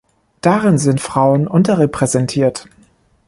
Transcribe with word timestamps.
Darin 0.41 0.79
sind 0.79 0.99
Frauen 0.99 1.45
unterrepräsentiert. 1.47 2.67